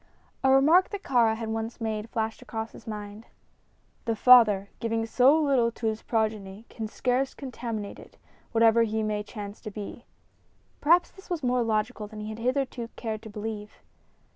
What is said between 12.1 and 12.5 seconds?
he had